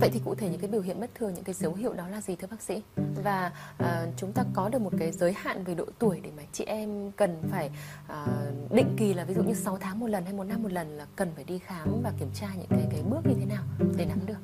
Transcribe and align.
Vậy 0.00 0.10
thì 0.12 0.20
cụ 0.24 0.34
thể 0.34 0.48
những 0.48 0.60
cái 0.60 0.70
biểu 0.70 0.80
hiện 0.80 1.00
bất 1.00 1.10
thường, 1.14 1.34
những 1.34 1.44
cái 1.44 1.54
dấu 1.54 1.74
hiệu 1.74 1.92
đó 1.92 2.08
là 2.08 2.20
gì 2.20 2.36
thưa 2.36 2.46
bác 2.50 2.62
sĩ? 2.62 2.82
Và 3.24 3.52
à, 3.78 4.06
chúng 4.16 4.32
ta 4.32 4.44
có 4.54 4.68
được 4.68 4.82
một 4.82 4.92
cái 4.98 5.12
giới 5.12 5.32
hạn 5.32 5.64
về 5.64 5.74
độ 5.74 5.84
tuổi 5.98 6.20
để 6.22 6.30
mà 6.36 6.42
chị 6.52 6.64
em 6.64 7.12
cần 7.12 7.42
phải 7.50 7.70
à, 8.06 8.26
định 8.70 8.94
kỳ 8.96 9.14
là 9.14 9.24
ví 9.24 9.34
dụ 9.34 9.42
như 9.42 9.54
6 9.54 9.78
tháng 9.80 10.00
một 10.00 10.06
lần 10.06 10.24
hay 10.24 10.32
một 10.32 10.44
năm 10.44 10.62
một 10.62 10.72
lần 10.72 10.88
là 10.88 11.06
cần 11.16 11.32
phải 11.34 11.44
đi 11.44 11.58
khám 11.58 12.02
và 12.02 12.12
kiểm 12.18 12.28
tra 12.34 12.48
những 12.54 12.68
cái 12.70 12.86
cái 12.90 13.02
bước 13.10 13.26
như 13.26 13.34
thế 13.40 13.46
nào 13.46 13.62
để 13.96 14.06
nắm 14.06 14.18
được? 14.26 14.38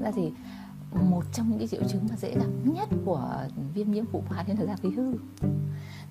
Ra 0.00 0.10
thì 0.16 0.32
một 0.92 1.22
trong 1.32 1.50
những 1.50 1.58
cái 1.58 1.68
triệu 1.68 1.82
chứng 1.88 2.06
mà 2.10 2.16
dễ 2.16 2.34
gặp 2.34 2.46
nhất 2.64 2.88
của 3.04 3.46
viêm 3.74 3.90
nhiễm 3.90 4.04
phụ 4.12 4.22
khoa 4.28 4.44
thì 4.46 4.52
là 4.58 4.66
da 4.66 4.76
khí 4.82 4.90
hư 4.90 5.14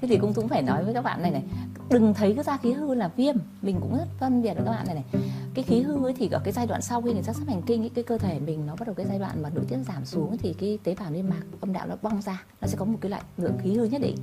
thế 0.02 0.08
thì 0.08 0.18
cũng 0.18 0.34
cũng 0.34 0.48
phải 0.48 0.62
nói 0.62 0.84
với 0.84 0.94
các 0.94 1.02
bạn 1.02 1.22
này 1.22 1.32
này 1.32 1.44
đừng 1.90 2.14
thấy 2.14 2.34
cái 2.36 2.44
da 2.44 2.58
khí 2.58 2.74
hư 2.74 2.94
là 2.94 3.08
viêm 3.08 3.36
mình 3.62 3.78
cũng 3.82 3.98
rất 3.98 4.08
phân 4.20 4.42
biệt 4.42 4.54
với 4.54 4.66
các 4.66 4.72
bạn 4.72 4.86
này 4.86 4.96
này 4.96 5.24
cái 5.56 5.64
khí 5.64 5.82
hư 5.82 6.06
ấy 6.06 6.14
thì 6.14 6.30
ở 6.32 6.42
cái 6.44 6.54
giai 6.54 6.68
đoạn 6.68 6.82
sau 6.82 7.02
khi 7.02 7.14
người 7.14 7.24
ta 7.24 7.34
sắp 7.34 7.48
hành 7.48 7.62
kinh 7.62 7.84
ấy, 7.84 7.90
cái 7.90 8.04
cơ 8.04 8.18
thể 8.18 8.40
mình 8.40 8.66
nó 8.66 8.76
bắt 8.76 8.86
đầu 8.86 8.96
cái 8.96 9.06
giai 9.06 9.20
đoạn 9.20 9.44
mà 9.44 9.50
nội 9.50 9.66
tiết 9.68 9.78
giảm 9.88 10.06
xuống 10.06 10.38
thì 10.38 10.54
cái 10.54 10.80
tế 10.84 10.96
bào 11.00 11.12
niêm 11.12 11.30
mạc 11.30 11.44
âm 11.62 11.74
đạo 11.74 11.88
nó 11.88 11.96
bong 12.02 12.22
ra 12.22 12.44
nó 12.62 12.68
sẽ 12.68 12.78
có 12.78 12.86
một 12.86 12.98
cái 13.02 13.10
loại 13.10 13.22
lượng 13.38 13.58
khí 13.64 13.74
hư 13.74 13.84
nhất 13.84 14.02
định. 14.02 14.16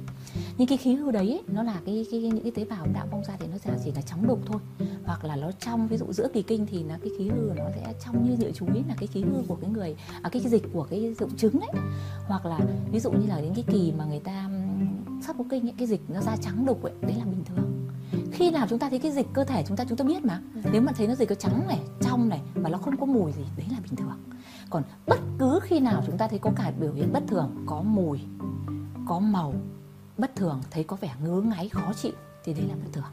Nhưng 0.58 0.68
cái 0.68 0.78
khí 0.78 0.94
hư 0.94 1.10
đấy 1.10 1.30
ấy, 1.30 1.42
nó 1.46 1.62
là 1.62 1.80
cái, 1.86 2.06
cái, 2.10 2.20
những 2.20 2.42
cái 2.42 2.52
tế 2.54 2.64
bào 2.64 2.84
âm 2.84 2.92
đạo 2.92 3.06
bong 3.10 3.24
ra 3.24 3.36
thì 3.40 3.46
nó 3.52 3.58
sẽ 3.58 3.70
chỉ 3.84 3.92
là 3.92 4.02
chóng 4.02 4.26
đục 4.26 4.40
thôi. 4.46 4.60
Hoặc 5.04 5.24
là 5.24 5.36
nó 5.36 5.50
trong 5.52 5.88
ví 5.88 5.96
dụ 5.96 6.12
giữa 6.12 6.28
kỳ 6.32 6.42
kinh 6.42 6.66
thì 6.66 6.82
nó 6.82 6.94
cái 7.02 7.12
khí 7.18 7.28
hư 7.28 7.52
nó 7.56 7.64
sẽ 7.74 7.94
trong 8.04 8.28
như 8.28 8.36
nhựa 8.38 8.50
chuối 8.50 8.84
là 8.88 8.94
cái 8.98 9.06
khí 9.06 9.22
hư 9.22 9.42
của 9.48 9.56
cái 9.60 9.70
người 9.70 9.96
à, 10.22 10.30
cái, 10.30 10.42
cái 10.42 10.50
dịch 10.50 10.62
của 10.72 10.86
cái 10.90 11.14
dụng 11.18 11.36
trứng 11.36 11.60
đấy 11.60 11.82
hoặc 12.26 12.46
là 12.46 12.58
ví 12.92 13.00
dụ 13.00 13.10
như 13.10 13.26
là 13.28 13.40
đến 13.40 13.52
cái 13.54 13.64
kỳ 13.72 13.92
mà 13.98 14.04
người 14.04 14.20
ta 14.20 14.50
sắp 15.26 15.36
có 15.38 15.44
kinh 15.50 15.64
những 15.64 15.76
cái 15.76 15.86
dịch 15.86 16.00
nó 16.08 16.20
da 16.20 16.36
trắng 16.36 16.66
đục 16.66 16.82
ấy 16.82 16.92
đấy 17.00 17.14
là 17.18 17.24
bình 17.24 17.44
thường 17.44 17.81
khi 18.32 18.50
nào 18.50 18.66
chúng 18.70 18.78
ta 18.78 18.90
thấy 18.90 18.98
cái 18.98 19.12
dịch 19.12 19.26
cơ 19.32 19.44
thể 19.44 19.64
chúng 19.68 19.76
ta 19.76 19.84
chúng 19.88 19.98
ta 19.98 20.04
biết 20.04 20.24
mà. 20.24 20.40
Nếu 20.72 20.82
mà 20.82 20.92
thấy 20.92 21.06
nó 21.06 21.14
dịch 21.14 21.28
có 21.28 21.34
trắng 21.34 21.64
này 21.68 21.78
trong 22.00 22.28
này 22.28 22.40
mà 22.54 22.70
nó 22.70 22.78
không 22.78 22.96
có 22.96 23.06
mùi 23.06 23.32
gì 23.32 23.44
đấy 23.56 23.66
là 23.70 23.78
bình 23.80 23.96
thường. 23.96 24.18
Còn 24.70 24.82
bất 25.06 25.18
cứ 25.38 25.60
khi 25.62 25.80
nào 25.80 26.02
chúng 26.06 26.18
ta 26.18 26.28
thấy 26.28 26.38
có 26.38 26.50
cả 26.56 26.72
biểu 26.80 26.92
hiện 26.92 27.12
bất 27.12 27.22
thường 27.28 27.64
có 27.66 27.82
mùi 27.82 28.20
có 29.06 29.18
màu 29.18 29.54
bất 30.18 30.36
thường 30.36 30.60
thấy 30.70 30.84
có 30.84 30.96
vẻ 30.96 31.10
ngứa 31.24 31.40
ngáy 31.40 31.68
khó 31.68 31.92
chịu 31.92 32.12
thì 32.44 32.54
đấy 32.54 32.64
là 32.68 32.74
bất 32.74 32.90
thường. 32.92 33.04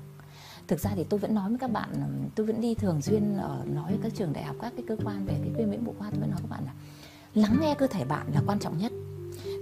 Thực 0.68 0.80
ra 0.80 0.92
thì 0.96 1.04
tôi 1.04 1.20
vẫn 1.20 1.36
nói 1.36 1.50
với 1.50 1.58
các 1.60 1.72
bạn 1.72 1.90
tôi 2.36 2.46
vẫn 2.46 2.62
đi 2.62 2.76
thường 2.76 3.02
xuyên 3.02 3.38
ở 3.38 3.62
nói 3.66 3.92
với 3.92 4.00
các 4.04 4.12
trường 4.16 4.34
đại 4.34 4.44
học 4.44 4.56
các 4.62 4.74
cái 4.76 4.86
cơ 4.88 4.98
quan 5.06 5.26
về 5.26 5.40
cái 5.44 5.54
viêm 5.58 5.72
nhiễm 5.72 5.86
phụ 5.86 5.96
khoa 6.00 6.10
tôi 6.12 6.20
vẫn 6.20 6.32
nói 6.32 6.40
các 6.42 6.50
bạn 6.50 6.64
là 6.66 6.72
lắng 7.34 7.58
nghe 7.62 7.76
cơ 7.76 7.88
thể 7.88 8.06
bạn 8.06 8.28
là 8.34 8.42
quan 8.48 8.60
trọng 8.60 8.78
nhất 8.78 8.92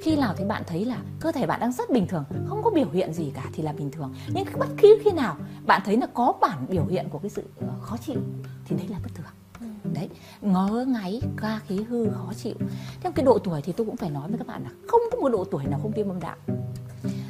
khi 0.08 0.16
nào 0.16 0.34
thì 0.38 0.46
bạn 0.46 0.64
thấy 0.68 0.86
là 0.86 0.98
cơ 1.20 1.32
thể 1.32 1.46
bạn 1.46 1.60
đang 1.60 1.72
rất 1.72 1.90
bình 1.90 2.08
thường 2.08 2.24
không 2.48 2.64
có 2.64 2.70
biểu 2.70 2.90
hiện 2.94 3.14
gì 3.14 3.32
cả 3.36 3.44
thì 3.54 3.64
là 3.64 3.74
bình 3.74 3.92
thường. 3.92 4.14
Nhưng 4.28 4.46
bất 4.60 4.68
kỳ 4.78 4.88
khi 5.04 5.12
nào 5.12 5.36
bạn 5.66 5.82
thấy 5.86 5.98
là 5.98 6.08
có 6.14 6.34
bản 6.42 6.66
biểu 6.70 6.86
hiện 6.86 7.10
của 7.10 7.20
cái 7.20 7.30
sự 7.30 7.44
ờ, 7.60 7.74
khó 7.82 7.98
chịu 7.98 8.20
thì 8.66 8.76
đấy 8.76 8.88
là 8.88 9.00
bất 9.04 9.10
thường. 9.16 9.26
Ừ. 9.60 9.90
đấy 9.94 10.10
ngớ 10.42 10.86
ngáy 10.88 11.22
ga 11.38 11.60
khí 11.60 11.84
hư 11.90 12.10
khó 12.10 12.34
chịu. 12.34 12.54
Theo 13.02 13.12
cái 13.12 13.26
độ 13.26 13.40
tuổi 13.40 13.62
thì 13.62 13.74
tôi 13.74 13.86
cũng 13.86 13.98
phải 13.98 14.10
nói 14.10 14.30
với 14.30 14.38
các 14.38 14.48
bạn 14.48 14.64
là 14.64 14.70
không 14.88 15.02
có 15.12 15.18
một 15.20 15.30
độ 15.30 15.44
tuổi 15.44 15.64
nào 15.66 15.80
không 15.82 15.92
viêm 15.92 16.10
âm 16.10 16.20
đạo. 16.20 16.36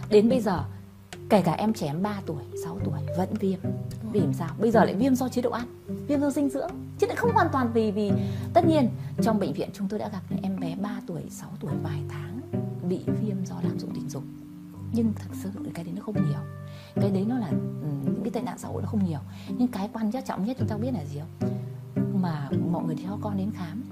Đến 0.10 0.30
bây 0.30 0.42
giờ 0.42 0.64
kể 1.30 1.42
cả 1.42 1.54
em 1.54 1.74
trẻ 1.74 1.88
em 1.88 2.04
3 2.04 2.22
tuổi 2.26 2.44
6 2.64 2.80
tuổi 2.84 3.00
vẫn 3.18 3.34
viêm. 3.40 3.60
Vì 4.12 4.20
làm 4.20 4.34
sao? 4.34 4.50
Bây 4.60 4.72
giờ 4.72 4.86
lại 4.86 4.96
viêm 4.96 5.16
do 5.16 5.30
chế 5.30 5.42
độ 5.42 5.50
ăn 5.50 5.66
viêm 6.08 6.22
do 6.22 6.30
dinh 6.30 6.50
dưỡng 6.50 6.72
chứ 7.00 7.08
lại 7.08 7.16
không 7.16 7.32
hoàn 7.34 7.48
toàn 7.52 7.72
vì 7.74 7.92
vì 7.92 8.12
tất 8.54 8.66
nhiên 8.68 8.90
trong 9.22 9.40
bệnh 9.40 9.54
viện 9.54 9.70
chúng 9.74 9.88
tôi 9.88 10.00
đã 10.00 10.10
gặp 10.10 10.22
em 10.44 10.60
bé 10.60 10.76
3 10.82 11.02
tuổi 11.08 11.22
6 11.30 11.50
tuổi 11.60 11.72
vài 11.84 12.02
tháng 12.10 12.37
bị 12.90 13.04
viêm 13.22 13.46
do 13.46 13.56
lạm 13.64 13.80
dụng 13.80 13.92
tình 13.94 14.10
dục. 14.10 14.24
Nhưng 14.92 15.14
thật 15.14 15.30
sự 15.44 15.50
cái 15.74 15.86
đấy 15.86 15.94
nó 15.98 16.02
không 16.02 16.16
nhiều. 16.16 16.40
Cái 16.96 17.12
đấy 17.12 17.26
nó 17.28 17.38
là 17.38 17.50
ừ, 17.82 17.88
những 18.04 18.24
cái 18.24 18.32
tệ 18.32 18.42
nạn 18.42 18.58
xã 18.58 18.68
hội 18.68 18.82
nó 18.82 18.88
không 18.88 19.06
nhiều. 19.06 19.20
Nhưng 19.50 19.68
cái 19.68 19.90
quan 19.94 20.12
trọng 20.28 20.46
nhất 20.46 20.58
chúng 20.60 20.68
ta 20.68 20.78
biết 20.78 20.92
là 20.94 21.06
gì 21.06 21.20
không? 21.20 21.52
Mà 22.22 22.50
mọi 22.72 22.84
người 22.84 22.96
cho 23.04 23.18
con 23.22 23.38
đến 23.38 23.52
khám. 23.52 23.84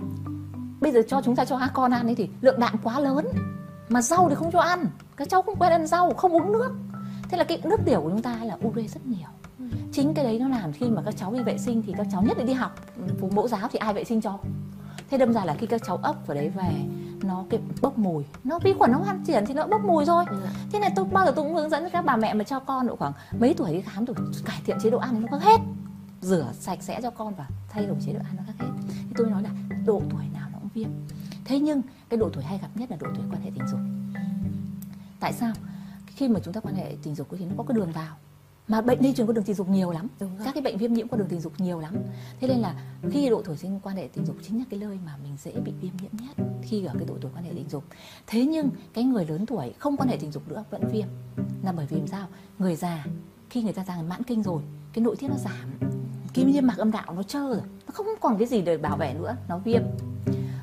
Bây 0.81 0.91
giờ 0.91 1.01
cho 1.07 1.21
chúng 1.21 1.35
ta 1.35 1.45
cho 1.45 1.59
con 1.73 1.91
ăn 1.91 2.07
ấy 2.07 2.15
thì 2.15 2.29
lượng 2.41 2.59
đạm 2.59 2.77
quá 2.83 2.99
lớn. 2.99 3.27
Mà 3.89 4.01
rau 4.01 4.29
thì 4.29 4.35
không 4.35 4.51
cho 4.51 4.59
ăn. 4.59 4.85
Các 5.15 5.29
cháu 5.29 5.41
không 5.41 5.55
quen 5.59 5.71
ăn 5.71 5.87
rau, 5.87 6.13
không 6.13 6.31
uống 6.31 6.51
nước. 6.51 6.71
Thế 7.29 7.37
là 7.37 7.43
cái 7.43 7.61
nước 7.63 7.79
tiểu 7.85 8.01
của 8.01 8.09
chúng 8.09 8.21
ta 8.21 8.43
là 8.43 8.57
ure 8.67 8.87
rất 8.87 9.05
nhiều. 9.05 9.27
Chính 9.91 10.13
cái 10.13 10.25
đấy 10.25 10.39
nó 10.39 10.47
làm 10.47 10.73
khi 10.73 10.89
mà 10.89 11.01
các 11.05 11.17
cháu 11.17 11.33
đi 11.33 11.39
vệ 11.39 11.57
sinh 11.57 11.83
thì 11.85 11.93
các 11.97 12.07
cháu 12.11 12.23
nhất 12.23 12.37
là 12.37 12.43
đi 12.43 12.53
học. 12.53 12.75
Phụ 13.19 13.29
mẫu 13.29 13.47
giáo 13.47 13.67
thì 13.71 13.79
ai 13.79 13.93
vệ 13.93 14.03
sinh 14.03 14.21
cho? 14.21 14.39
Thế 15.09 15.17
đâm 15.17 15.33
ra 15.33 15.45
là 15.45 15.55
khi 15.59 15.67
các 15.67 15.81
cháu 15.85 15.97
ấp 15.97 16.27
vào 16.27 16.35
đấy 16.35 16.49
về 16.49 16.71
nó 17.27 17.45
cái 17.49 17.59
bốc 17.81 17.97
mùi. 17.97 18.23
Nó 18.43 18.59
vi 18.59 18.73
khuẩn 18.73 18.91
nó 18.91 19.01
phát 19.05 19.17
triển 19.25 19.43
thì 19.47 19.53
nó 19.53 19.67
bốc 19.67 19.81
mùi 19.85 20.05
thôi 20.05 20.25
ừ. 20.29 20.37
thế 20.71 20.79
này 20.79 20.91
tôi 20.95 21.05
bao 21.05 21.25
giờ 21.25 21.31
tôi 21.35 21.45
cũng 21.45 21.55
hướng 21.55 21.69
dẫn 21.69 21.89
các 21.89 22.05
bà 22.05 22.15
mẹ 22.15 22.33
mà 22.33 22.43
cho 22.43 22.59
con 22.59 22.87
độ 22.87 22.95
khoảng 22.95 23.13
mấy 23.39 23.53
tuổi 23.53 23.73
đi 23.73 23.81
khám 23.81 24.05
rồi 24.05 24.15
cải 24.45 24.61
thiện 24.65 24.77
chế 24.83 24.89
độ 24.89 24.97
ăn 24.97 25.21
nó 25.21 25.27
có 25.31 25.37
hết. 25.37 25.61
Rửa 26.21 26.51
sạch 26.59 26.79
sẽ 26.81 27.01
cho 27.01 27.09
con 27.09 27.33
và 27.35 27.47
thay 27.69 27.85
đổi 27.85 27.97
chế 28.05 28.13
độ 28.13 28.19
ăn 28.23 28.35
nó 28.37 28.43
khác 28.47 28.53
hết. 28.59 28.71
Thì 28.87 29.13
tôi 29.15 29.29
nói 29.29 29.43
là 29.43 29.49
độ 29.85 30.01
tuổi 30.09 30.23
nào 30.33 30.49
nó 30.53 30.59
cũng 30.61 30.69
viêm. 30.73 30.89
Thế 31.45 31.59
nhưng 31.59 31.81
cái 32.09 32.17
độ 32.17 32.29
tuổi 32.33 32.43
hay 32.43 32.57
gặp 32.57 32.69
nhất 32.75 32.91
là 32.91 32.97
độ 32.99 33.07
tuổi 33.15 33.25
quan 33.31 33.41
hệ 33.41 33.51
tình 33.55 33.67
dục. 33.67 33.79
Tại 35.19 35.33
sao? 35.33 35.53
Khi 36.05 36.27
mà 36.27 36.39
chúng 36.43 36.53
ta 36.53 36.61
quan 36.61 36.75
hệ 36.75 36.95
tình 37.03 37.15
dục 37.15 37.27
thì 37.37 37.45
nó 37.45 37.53
có 37.57 37.63
cái 37.63 37.75
đường 37.75 37.91
vào 37.91 38.15
mà 38.67 38.81
bệnh 38.81 39.01
lây 39.01 39.13
truyền 39.13 39.27
qua 39.27 39.33
đường 39.33 39.43
tình 39.43 39.55
dục 39.55 39.69
nhiều 39.69 39.91
lắm. 39.91 40.07
Các 40.19 40.53
cái 40.53 40.63
bệnh 40.63 40.77
viêm 40.77 40.93
nhiễm 40.93 41.07
qua 41.07 41.17
đường 41.17 41.27
tình 41.27 41.39
dục 41.39 41.53
nhiều 41.57 41.79
lắm. 41.79 41.95
Thế 42.39 42.47
nên 42.47 42.57
là 42.57 42.75
khi 43.11 43.29
độ 43.29 43.41
tuổi 43.45 43.57
sinh 43.57 43.79
quan 43.83 43.95
hệ 43.95 44.07
tình 44.13 44.25
dục 44.25 44.35
chính 44.47 44.59
là 44.59 44.65
cái 44.69 44.79
nơi 44.79 44.99
mà 45.05 45.17
mình 45.23 45.37
dễ 45.43 45.51
bị 45.51 45.73
viêm 45.81 45.91
nhiễm 46.01 46.11
nhất 46.11 46.45
khi 46.61 46.85
ở 46.85 46.93
cái 46.97 47.07
độ 47.07 47.15
tuổi 47.21 47.31
quan 47.35 47.43
hệ 47.43 47.51
tình 47.55 47.69
dục. 47.69 47.83
Thế 48.27 48.45
nhưng 48.45 48.69
cái 48.93 49.03
người 49.03 49.25
lớn 49.25 49.45
tuổi 49.45 49.73
không 49.79 49.97
quan 49.97 50.09
hệ 50.09 50.17
tình 50.17 50.31
dục 50.31 50.49
nữa 50.49 50.63
vẫn 50.69 50.87
viêm. 50.91 51.07
Là 51.63 51.71
bởi 51.71 51.85
vì 51.85 52.01
sao? 52.07 52.27
Người 52.59 52.75
già 52.75 53.05
khi 53.49 53.61
người 53.61 53.73
ta 53.73 53.85
già 53.87 54.01
mãn 54.01 54.23
kinh 54.23 54.43
rồi 54.43 54.61
cái 54.93 55.03
nội 55.03 55.15
tiết 55.15 55.27
nó 55.27 55.35
giảm. 55.37 55.71
Kim 56.33 56.53
niêm 56.53 56.67
mạc 56.67 56.77
âm 56.77 56.91
đạo 56.91 57.13
nó 57.15 57.23
trơ 57.23 57.39
rồi 57.39 57.61
nó 57.87 57.91
không 57.93 58.07
còn 58.21 58.37
cái 58.37 58.47
gì 58.47 58.61
để 58.61 58.77
bảo 58.77 58.97
vệ 58.97 59.13
nữa 59.13 59.35
nó 59.49 59.57
viêm. 59.57 59.81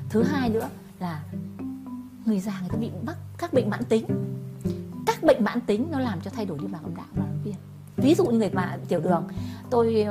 Thứ 0.09 0.23
hai 0.23 0.49
nữa 0.49 0.69
là 0.99 1.23
người 2.25 2.39
già 2.39 2.59
người 2.59 2.69
ta 2.69 2.77
bị 2.77 2.89
mắc 3.05 3.17
các 3.37 3.53
bệnh 3.53 3.69
mãn 3.69 3.83
tính. 3.83 4.05
Các 5.05 5.23
bệnh 5.23 5.43
mãn 5.43 5.61
tính 5.61 5.87
nó 5.91 5.99
làm 5.99 6.21
cho 6.21 6.31
thay 6.31 6.45
đổi 6.45 6.59
niêm 6.61 6.71
mạc 6.71 6.83
âm 6.83 6.95
đạo 6.95 7.22
ví 8.03 8.15
dụ 8.15 8.25
như 8.25 8.37
người 8.37 8.49
mà 8.49 8.77
tiểu 8.87 8.99
đường 8.99 9.23
tôi 9.69 10.07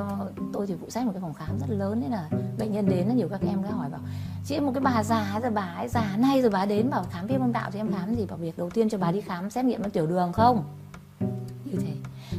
tôi 0.53 0.67
thì 0.67 0.75
phụ 0.81 0.87
trách 0.91 1.05
một 1.05 1.13
cái 1.13 1.21
phòng 1.21 1.35
khám 1.35 1.59
rất 1.59 1.71
lớn 1.71 2.01
nên 2.01 2.11
là 2.11 2.29
bệnh 2.59 2.73
nhân 2.73 2.89
đến 2.89 3.09
là 3.09 3.15
nhiều 3.15 3.29
các 3.29 3.41
em 3.47 3.63
đã 3.63 3.71
hỏi 3.71 3.91
bảo 3.91 4.01
chị 4.45 4.61
một 4.61 4.73
cái 4.75 4.81
bà 4.81 5.03
già 5.05 5.41
rồi 5.43 5.51
bà 5.51 5.63
ấy 5.63 5.89
già 5.89 6.17
nay 6.19 6.43
rồi 6.43 6.51
bà 6.51 6.67
đến 6.67 6.91
bảo 6.91 7.05
khám 7.11 7.27
viêm 7.27 7.41
âm 7.41 7.53
đạo 7.53 7.71
thì 7.73 7.81
em 7.81 7.93
khám 7.93 8.15
gì? 8.15 8.27
Bảo 8.27 8.39
việc 8.39 8.59
đầu 8.59 8.71
tiên 8.71 8.89
cho 8.89 8.99
bà 8.99 9.13
đi 9.13 9.21
khám 9.21 9.51
xét 9.51 9.65
nghiệm 9.65 9.91
tiểu 9.91 10.07
đường 10.07 10.33
không? 10.33 10.65
Như 11.65 11.79
thế. 11.81 11.93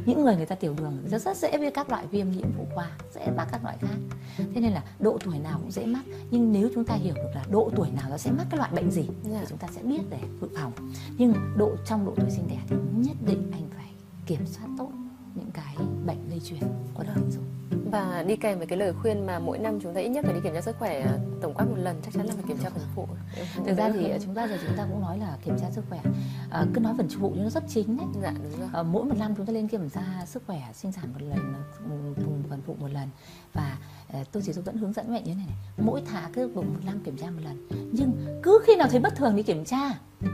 Những 0.06 0.24
người 0.24 0.36
người 0.36 0.46
ta 0.46 0.54
tiểu 0.54 0.74
đường 0.78 0.98
rất 1.06 1.22
rất 1.22 1.36
dễ 1.36 1.58
với 1.58 1.70
các 1.70 1.90
loại 1.90 2.06
viêm 2.06 2.30
nhiễm 2.30 2.46
phụ 2.56 2.66
khoa 2.74 2.90
dễ 3.14 3.26
mắc 3.36 3.48
các 3.52 3.64
loại 3.64 3.76
khác. 3.80 3.96
Thế 4.36 4.60
nên 4.60 4.72
là 4.72 4.82
độ 4.98 5.18
tuổi 5.24 5.38
nào 5.38 5.58
cũng 5.62 5.70
dễ 5.70 5.86
mắc 5.86 6.02
nhưng 6.30 6.52
nếu 6.52 6.68
chúng 6.74 6.84
ta 6.84 6.94
hiểu 6.94 7.14
được 7.14 7.30
là 7.34 7.44
độ 7.50 7.70
tuổi 7.76 7.90
nào 7.90 8.10
nó 8.10 8.16
sẽ 8.16 8.30
mắc 8.30 8.46
cái 8.50 8.58
loại 8.58 8.70
bệnh 8.74 8.90
gì 8.90 9.08
thì 9.24 9.30
dạ. 9.30 9.44
chúng 9.48 9.58
ta 9.58 9.68
sẽ 9.74 9.82
biết 9.82 10.00
để 10.10 10.18
dự 10.40 10.48
phòng. 10.56 10.72
Nhưng 11.18 11.34
độ 11.56 11.70
trong 11.86 12.06
độ 12.06 12.12
tuổi 12.16 12.30
sinh 12.30 12.48
đẻ 12.48 12.58
thì 12.68 12.76
nhất 12.96 13.16
định 13.26 13.50
anh 13.52 13.68
phải 13.76 13.90
kiểm 14.26 14.46
soát 14.46 14.68
tốt 14.78 14.90
những 15.34 15.50
cái 15.50 15.76
bệnh 16.06 16.30
lây 16.34 16.40
truyền 16.40 16.60
qua 16.94 17.04
đường 17.04 17.14
tình 17.16 17.30
dục 17.30 17.42
và 17.90 18.24
đi 18.26 18.36
kèm 18.36 18.58
với 18.58 18.66
cái 18.66 18.78
lời 18.78 18.92
khuyên 18.92 19.26
mà 19.26 19.38
mỗi 19.38 19.58
năm 19.58 19.80
chúng 19.82 19.94
ta 19.94 20.00
ít 20.00 20.08
nhất 20.08 20.24
phải 20.24 20.34
đi 20.34 20.40
kiểm 20.44 20.54
tra 20.54 20.60
sức 20.60 20.76
khỏe 20.78 21.00
à, 21.00 21.18
tổng 21.42 21.54
quát 21.54 21.64
một 21.64 21.76
lần 21.76 22.00
chắc 22.04 22.14
chắn 22.14 22.26
là 22.26 22.32
phải 22.34 22.44
kiểm 22.48 22.56
tra 22.62 22.70
phần 22.70 22.82
phụ. 22.94 23.08
Thực 23.66 23.76
ra 23.76 23.90
thì 23.94 24.12
chúng 24.24 24.34
ta 24.34 24.48
giờ 24.48 24.58
chúng 24.66 24.76
ta 24.76 24.86
cũng 24.90 25.00
nói 25.00 25.18
là 25.18 25.36
kiểm 25.44 25.56
tra 25.60 25.70
sức 25.70 25.84
khỏe. 25.88 26.00
À, 26.50 26.64
cứ 26.74 26.80
nói 26.80 26.94
phần 26.96 27.08
phụ 27.20 27.32
nhưng 27.34 27.44
nó 27.44 27.50
rất 27.50 27.64
chính 27.68 27.96
đấy 27.96 28.06
dạ 28.22 28.34
đúng 28.42 28.60
rồi. 28.60 28.68
À, 28.72 28.82
mỗi 28.82 29.04
một 29.04 29.14
năm 29.18 29.34
chúng 29.36 29.46
ta 29.46 29.52
lên 29.52 29.68
kiểm 29.68 29.90
tra 29.90 30.02
sức 30.26 30.42
khỏe 30.46 30.62
sinh 30.74 30.92
sản 30.92 31.04
một 31.12 31.22
lần 31.22 31.54
vùng 32.16 32.42
phần 32.50 32.60
phụ 32.66 32.76
một 32.80 32.88
lần. 32.92 33.08
Và 33.52 33.78
à, 34.12 34.24
tôi 34.32 34.42
chỉ 34.46 34.52
vẫn 34.52 34.76
hướng 34.76 34.92
dẫn 34.92 35.12
mẹ 35.12 35.22
như 35.22 35.34
này, 35.34 35.46
này. 35.46 35.56
Mỗi 35.78 36.02
tháng 36.06 36.32
cứ 36.32 36.48
vùng 36.48 36.74
một 36.74 36.80
năm 36.86 37.00
kiểm 37.04 37.16
tra 37.16 37.30
một 37.30 37.40
lần. 37.44 37.68
Nhưng 37.92 38.40
cứ 38.42 38.60
khi 38.66 38.76
nào 38.76 38.88
thấy 38.90 39.00
bất 39.00 39.16
thường 39.16 39.36
đi 39.36 39.42
kiểm 39.42 39.64
tra. 39.64 39.90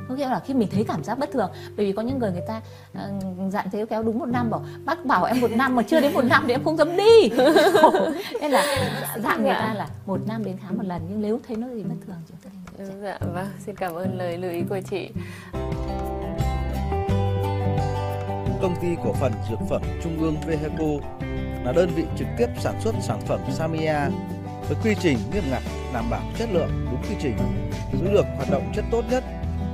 Có 0.08 0.14
nghĩa 0.14 0.28
là 0.28 0.40
khi 0.40 0.54
mình 0.54 0.68
thấy 0.72 0.84
cảm 0.84 1.04
giác 1.04 1.18
bất 1.18 1.30
thường 1.32 1.50
bởi 1.76 1.86
vì 1.86 1.92
có 1.92 2.02
những 2.02 2.18
người 2.18 2.32
người 2.32 2.42
ta 2.48 2.62
uh, 2.92 3.52
dặn 3.52 3.66
thế 3.72 3.86
kéo 3.90 4.02
đúng 4.02 4.18
một 4.18 4.26
năm 4.26 4.50
bảo 4.50 4.64
bác 4.84 5.04
bảo 5.04 5.24
em 5.24 5.40
một 5.40 5.50
năm 5.50 5.76
mà 5.76 5.82
chưa 5.90 6.00
đến 6.00 6.14
một 6.14 6.24
năm 6.24 6.44
thì 6.46 6.52
em 6.52 6.64
không 6.64 6.76
dám 6.76 6.96
đi. 6.96 7.28
Nên 8.40 8.50
là 8.50 8.76
dặn 9.16 9.42
người 9.42 9.52
ta 9.52 9.74
là 9.74 9.88
một 10.06 10.18
năm 10.28 10.44
đến 10.44 10.56
khám 10.62 10.76
một 10.76 10.84
lần 10.86 11.02
nhưng 11.10 11.22
nếu 11.22 11.40
thấy 11.48 11.56
nó 11.56 11.66
gì 11.68 11.82
bất 11.82 11.94
thường 12.06 12.16
chúng 12.28 12.36
ta 12.44 12.50
nên 12.78 13.02
dạ 13.02 13.18
vâng 13.34 13.46
xin 13.66 13.76
cảm 13.76 13.94
ơn 13.94 14.18
lời 14.18 14.38
lưu 14.38 14.50
ý 14.50 14.62
của 14.68 14.80
chị. 14.90 15.10
Công 18.62 18.76
ty 18.82 18.88
cổ 19.04 19.12
phần 19.12 19.32
dược 19.50 19.58
phẩm 19.68 19.82
Trung 20.02 20.18
ương 20.20 20.36
Veheco 20.46 21.06
là 21.64 21.72
đơn 21.72 21.90
vị 21.96 22.04
trực 22.18 22.28
tiếp 22.38 22.46
sản 22.58 22.74
xuất 22.80 22.94
sản 23.02 23.20
phẩm 23.26 23.40
Samia 23.50 23.96
với 24.68 24.76
quy 24.84 24.94
trình 25.02 25.18
nghiêm 25.32 25.44
ngặt 25.50 25.62
đảm 25.94 26.10
bảo 26.10 26.22
chất 26.38 26.48
lượng 26.52 26.70
đúng 26.90 27.02
quy 27.02 27.16
trình 27.22 27.36
giữ 27.92 28.12
được 28.12 28.26
hoạt 28.36 28.50
động 28.50 28.72
chất 28.74 28.84
tốt 28.90 29.04
nhất 29.10 29.24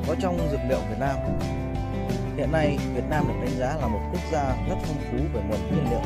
có 0.08 0.14
trong 0.20 0.38
dược 0.50 0.60
liệu 0.68 0.78
Việt 0.78 0.98
Nam. 1.00 1.16
Hiện 2.36 2.52
nay, 2.52 2.78
Việt 2.94 3.04
Nam 3.10 3.28
được 3.28 3.34
đánh 3.40 3.58
giá 3.58 3.76
là 3.76 3.86
một 3.86 4.00
quốc 4.12 4.22
gia 4.32 4.42
rất 4.68 4.76
phong 4.82 4.96
phú 5.10 5.16
về 5.32 5.40
nguồn 5.48 5.68
nguyên 5.68 5.90
liệu. 5.90 6.00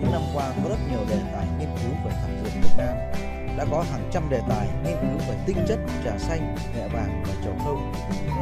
Những 0.00 0.12
năm 0.12 0.22
qua 0.34 0.52
có 0.62 0.68
rất 0.68 0.78
nhiều 0.90 1.00
đề 1.08 1.18
tài 1.32 1.46
nghiên 1.58 1.68
cứu 1.68 1.92
về 2.04 2.10
thảo 2.10 2.30
dược 2.42 2.52
Việt 2.62 2.74
Nam. 2.78 2.96
Đã 3.58 3.64
có 3.70 3.84
hàng 3.92 4.10
trăm 4.12 4.30
đề 4.30 4.40
tài 4.48 4.68
nghiên 4.84 4.96
cứu 5.00 5.18
về 5.28 5.36
tinh 5.46 5.56
chất 5.68 5.78
trà 6.04 6.18
xanh, 6.18 6.56
nghệ 6.76 6.88
vàng 6.88 7.22
và 7.26 7.34
trầu 7.44 7.54
không 7.64 7.92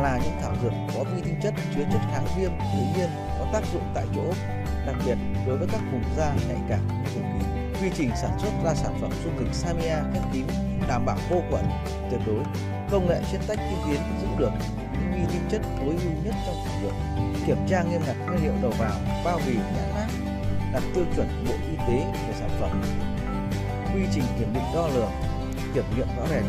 là 0.03 0.21
những 0.25 0.33
thảo 0.43 0.53
dược 0.63 0.73
có 0.95 1.05
vi 1.05 1.23
tinh 1.23 1.41
chất 1.43 1.55
chứa 1.75 1.85
chất 1.93 2.01
kháng 2.13 2.27
viêm 2.39 2.51
tự 2.59 2.81
nhiên 2.97 3.09
có 3.39 3.47
tác 3.53 3.63
dụng 3.73 3.91
tại 3.95 4.05
chỗ, 4.15 4.25
đặc 4.87 4.97
biệt 5.07 5.17
đối 5.47 5.59
với 5.59 5.69
các 5.73 5.81
vùng 5.93 6.05
da 6.17 6.35
nhạy 6.49 6.59
cảm 6.69 6.89
như 6.89 7.11
vùng 7.15 7.39
kín. 7.39 7.49
Quy 7.83 7.91
trình 7.95 8.11
sản 8.17 8.39
xuất 8.39 8.51
ra 8.65 8.75
sản 8.75 8.99
phẩm 9.01 9.11
dung 9.25 9.39
dịch 9.39 9.55
Samia 9.55 9.97
khép 10.15 10.23
kín 10.33 10.47
đảm 10.89 11.07
bảo 11.07 11.17
vô 11.31 11.37
khuẩn 11.51 11.65
tuyệt 12.11 12.21
đối. 12.27 12.74
Công 12.95 13.09
nghệ 13.09 13.21
chiết 13.31 13.41
tách 13.47 13.59
tiên 13.59 13.79
tiến 13.87 14.01
giữ 14.21 14.27
được 14.39 14.51
những 14.93 15.13
vi 15.13 15.33
tinh 15.33 15.43
chất 15.51 15.63
tối 15.79 15.97
ưu 16.03 16.13
nhất 16.25 16.35
trong 16.47 16.55
sản 16.65 16.83
lượng. 16.83 16.95
Kiểm 17.47 17.57
tra 17.69 17.83
nghiêm 17.83 18.01
ngặt 18.07 18.17
nguyên 18.27 18.45
liệu 18.45 18.53
đầu 18.63 18.73
vào, 18.79 18.93
bao 19.25 19.41
bì, 19.47 19.55
nhãn 19.55 19.95
mát, 19.95 20.07
đặt 20.73 20.83
tiêu 20.95 21.05
chuẩn 21.17 21.45
Bộ 21.49 21.55
Y 21.71 21.77
tế 21.77 22.05
về 22.29 22.35
sản 22.41 22.51
phẩm. 22.61 22.83
Quy 23.95 24.01
trình 24.15 24.25
kiểm 24.39 24.55
định 24.55 24.63
đo 24.75 24.89
lường, 24.89 25.11
kiểm 25.75 25.85
nghiệm 25.97 26.07
rõ 26.17 26.27
rệt, 26.31 26.43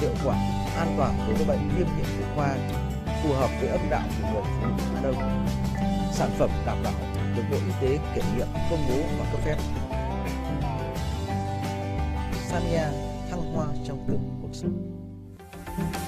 hiệu 0.00 0.10
quả, 0.24 0.36
an 0.76 0.94
toàn 0.96 1.18
đối 1.26 1.34
với 1.36 1.46
bệnh 1.46 1.68
viêm 1.68 1.86
nhiễm 1.86 2.06
phụ 2.18 2.24
khoa, 2.36 2.54
phù 3.22 3.32
hợp 3.32 3.50
với 3.60 3.68
âm 3.68 3.80
đạo 3.90 4.08
của 4.32 4.42
người 4.60 4.72
phụ 4.78 4.94
nữ 4.94 5.00
Đông. 5.02 5.46
Sản 6.12 6.30
phẩm 6.38 6.50
đảm 6.66 6.82
bảo 6.84 6.92
được 7.36 7.42
Bộ 7.50 7.56
Y 7.56 7.72
tế 7.80 7.98
kiểm 8.14 8.24
nghiệm, 8.36 8.48
công 8.70 8.80
bố 8.88 8.96
và 9.18 9.32
cấp 9.32 9.40
phép. 9.44 9.56
Samia 12.48 12.84
thăng 13.30 13.54
hoa 13.54 13.66
trong 13.86 14.04
từng 14.08 14.38
cuộc 14.42 14.50
sống. 14.52 14.97
Thank 15.78 16.07